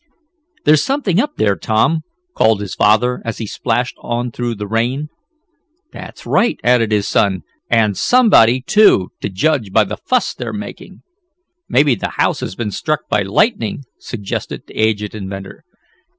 [0.65, 2.01] "There's something up there, Tom,"
[2.33, 5.09] called his father, as he splashed on through the rain.
[5.91, 7.43] "That's right," added his son.
[7.69, 11.03] "And somebody, too, to judge by the fuss they're making."
[11.69, 15.63] "Maybe the house has been struck by lightning!" suggested the aged inventor.